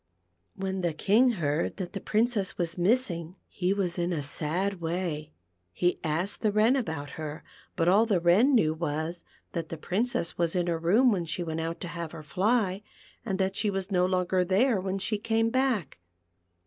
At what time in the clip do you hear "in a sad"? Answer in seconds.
3.99-4.81